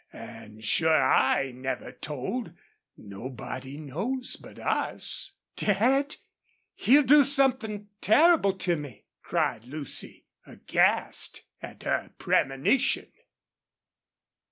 [0.13, 2.53] An' sure I never told.
[2.97, 6.15] Nobody knows but us." "Dad,
[6.73, 13.11] he'll do something terrible to me!" cried Lucy, aghast at her premonition.